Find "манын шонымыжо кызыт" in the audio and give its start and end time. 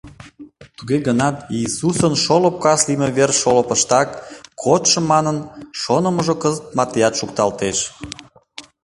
5.11-6.67